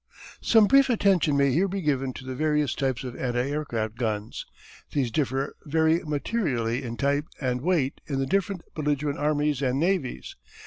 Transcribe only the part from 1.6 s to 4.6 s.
be given to the various types of anti aircraft guns.